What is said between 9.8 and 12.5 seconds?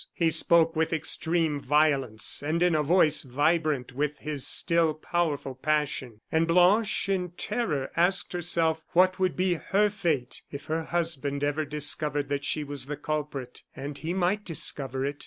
fate if her husband ever discovered that